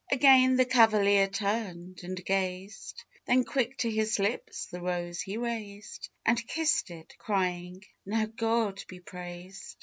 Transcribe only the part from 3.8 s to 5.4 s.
his lips the rose he